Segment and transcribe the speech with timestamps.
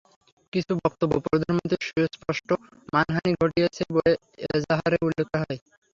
[0.53, 2.49] কিছু বক্তব্য প্রধানমন্ত্রীর সুস্পষ্ট
[2.93, 4.11] মানহানি ঘটিয়েছে বলে
[4.49, 5.59] এজাহারে উল্লেখ করা হয়।